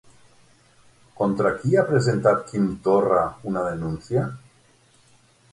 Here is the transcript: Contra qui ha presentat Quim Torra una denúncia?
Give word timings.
Contra 1.19 1.51
qui 1.59 1.77
ha 1.77 1.83
presentat 1.91 2.41
Quim 2.47 2.65
Torra 2.89 3.23
una 3.53 3.67
denúncia? 3.71 4.29